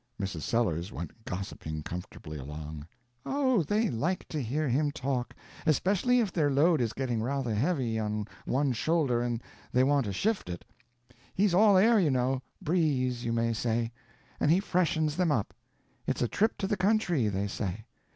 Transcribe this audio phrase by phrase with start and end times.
[0.19, 0.41] Mrs.
[0.41, 2.87] Sellers went gossiping comfortably along:
[3.23, 7.99] "Oh, they like to hear him talk, especially if their load is getting rather heavy
[7.99, 10.65] on one shoulder and they want to shift it.
[11.35, 15.53] He's all air, you know,—breeze, you may say—and he freshens them up;
[16.07, 17.85] it's a trip to the country, they say.